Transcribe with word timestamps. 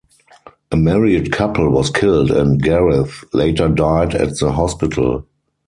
A 0.71 0.75
married 0.75 1.31
couple 1.31 1.69
was 1.69 1.91
killed 1.91 2.31
and 2.31 2.59
Garreth 2.59 3.23
later 3.35 3.69
died 3.69 4.15
at 4.15 4.35
the 4.39 4.51
hospital. 4.51 5.27